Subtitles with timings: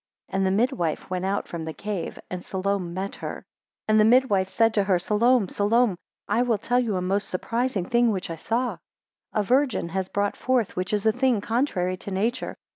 [0.31, 3.45] 14 And the midwife went out from the cave, and Salome met her.
[3.85, 5.95] 15 And the midwife said to her, Salome, Salome,
[6.27, 8.79] I will tell you a most surprising thing which I saw,
[9.29, 12.55] 16 A virgin hath brought forth, which is a thing contrary to nature.